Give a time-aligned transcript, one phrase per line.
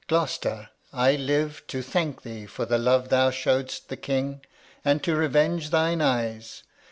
[0.01, 0.07] Alb.
[0.07, 4.41] Gloucester, I live To thank thee for the love thou show'dst the King,
[4.83, 6.63] And to revenge thine eyes.